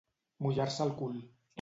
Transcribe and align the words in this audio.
Mullar-se 0.45 0.83
el 0.89 0.95
cul. 1.05 1.25